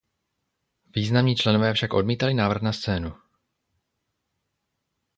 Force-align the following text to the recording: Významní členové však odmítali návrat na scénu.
Významní 0.95 1.35
členové 1.35 1.73
však 1.73 1.93
odmítali 1.93 2.33
návrat 2.33 2.61
na 2.61 2.73
scénu. 2.73 3.15